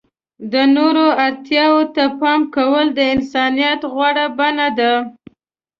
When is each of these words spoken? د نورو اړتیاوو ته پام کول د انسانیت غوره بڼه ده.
د 0.51 0.55
نورو 0.75 1.05
اړتیاوو 1.25 1.83
ته 1.95 2.03
پام 2.19 2.41
کول 2.55 2.85
د 2.93 2.99
انسانیت 3.13 3.79
غوره 3.93 4.25
بڼه 4.37 4.67
ده. 4.79 4.93